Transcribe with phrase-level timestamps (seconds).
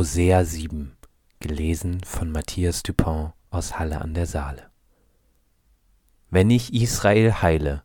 [0.00, 0.96] Hosea 7,
[1.40, 4.70] gelesen von Matthias Dupont aus Halle an der Saale.
[6.30, 7.82] Wenn ich Israel heile,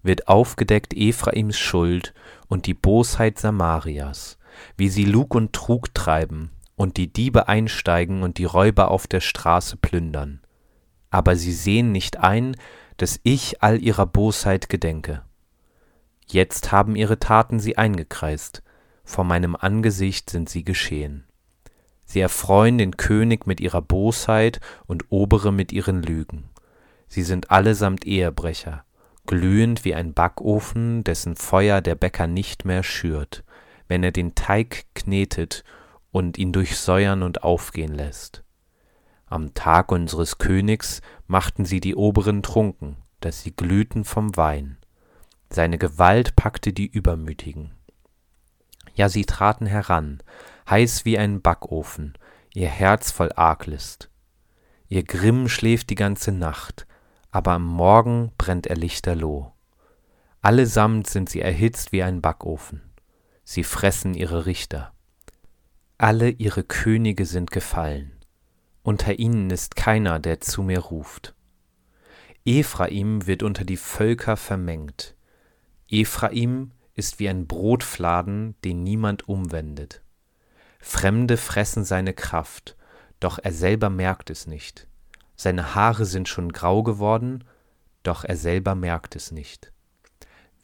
[0.00, 2.14] wird aufgedeckt Ephraims Schuld
[2.46, 4.38] und die Bosheit Samarias,
[4.76, 9.20] wie sie Lug und Trug treiben und die Diebe einsteigen und die Räuber auf der
[9.20, 10.42] Straße plündern.
[11.10, 12.54] Aber sie sehen nicht ein,
[12.96, 15.22] dass ich all ihrer Bosheit gedenke.
[16.28, 18.62] Jetzt haben ihre Taten sie eingekreist,
[19.02, 21.26] vor meinem Angesicht sind sie geschehen.
[22.16, 26.44] Sie erfreuen den König mit ihrer Bosheit und Obere mit ihren Lügen.
[27.08, 28.86] Sie sind allesamt Ehebrecher,
[29.26, 33.44] glühend wie ein Backofen, dessen Feuer der Bäcker nicht mehr schürt,
[33.86, 35.62] wenn er den Teig knetet
[36.10, 38.44] und ihn durchsäuern und aufgehen lässt.
[39.26, 44.78] Am Tag unseres Königs machten sie die Oberen trunken, dass sie glühten vom Wein.
[45.50, 47.72] Seine Gewalt packte die Übermütigen.
[48.96, 50.22] Ja, sie traten heran,
[50.68, 52.14] heiß wie ein Backofen,
[52.54, 54.10] ihr Herz voll Arglist.
[54.88, 56.86] Ihr Grimm schläft die ganze Nacht,
[57.30, 59.52] aber am Morgen brennt er lichterloh.
[60.40, 62.80] Allesamt sind sie erhitzt wie ein Backofen.
[63.44, 64.92] Sie fressen ihre Richter.
[65.98, 68.12] Alle ihre Könige sind gefallen.
[68.82, 71.34] Unter ihnen ist keiner, der zu mir ruft.
[72.44, 75.16] Ephraim wird unter die Völker vermengt.
[75.88, 80.02] Ephraim ist wie ein Brotfladen, den niemand umwendet.
[80.80, 82.76] Fremde fressen seine Kraft,
[83.20, 84.88] doch er selber merkt es nicht.
[85.36, 87.44] Seine Haare sind schon grau geworden,
[88.02, 89.72] doch er selber merkt es nicht.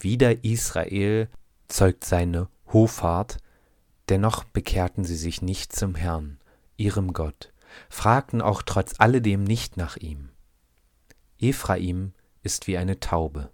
[0.00, 1.28] Wider Israel
[1.68, 3.36] zeugt seine Hoffart,
[4.08, 6.38] dennoch bekehrten sie sich nicht zum Herrn,
[6.76, 7.52] ihrem Gott,
[7.90, 10.30] fragten auch trotz alledem nicht nach ihm.
[11.38, 13.50] Ephraim ist wie eine Taube,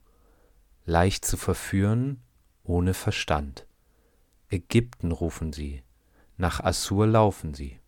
[0.85, 2.23] leicht zu verführen
[2.69, 3.67] ohne Verstand.
[4.51, 5.83] Ägypten rufen sie,
[6.37, 7.79] nach Assur laufen sie.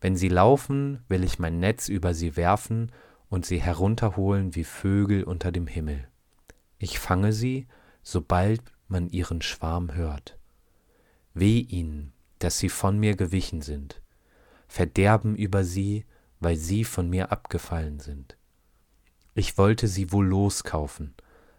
[0.00, 2.92] Wenn sie laufen, will ich mein Netz über sie werfen
[3.28, 6.08] und sie herunterholen wie Vögel unter dem Himmel.
[6.78, 7.66] Ich fange sie,
[8.02, 10.38] sobald man ihren Schwarm hört.
[11.34, 14.00] Weh ihnen, dass sie von mir gewichen sind,
[14.68, 16.04] Verderben über sie,
[16.38, 18.36] weil sie von mir abgefallen sind.
[19.34, 21.12] Ich wollte sie wohl loskaufen,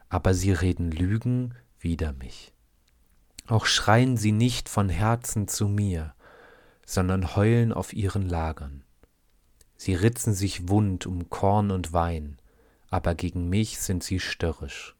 [0.07, 1.53] aber sie reden Lügen
[1.83, 2.53] wider mich.
[3.47, 6.13] Auch schreien sie nicht von Herzen zu mir,
[6.85, 8.83] sondern heulen auf ihren Lagern.
[9.77, 12.37] Sie ritzen sich wund um Korn und Wein,
[12.89, 14.95] aber gegen mich sind sie störrisch.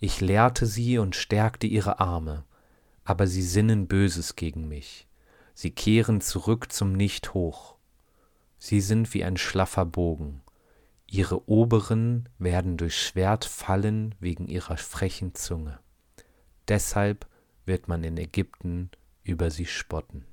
[0.00, 2.44] Ich lehrte sie und stärkte ihre Arme,
[3.04, 5.08] aber sie sinnen Böses gegen mich.
[5.54, 7.74] Sie kehren zurück zum Nicht hoch.
[8.58, 10.42] Sie sind wie ein schlaffer Bogen.
[11.06, 15.80] Ihre Oberen werden durch Schwert fallen wegen ihrer frechen Zunge.
[16.68, 17.26] Deshalb
[17.64, 18.90] wird man in Ägypten
[19.24, 20.24] über sie spotten.